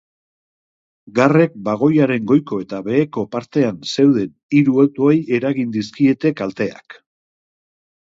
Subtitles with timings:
[1.17, 4.31] Garrek bagoiaren goiko eta beheko partean zeuden
[4.61, 6.97] hiru autoei eragin dizkiete kalteak.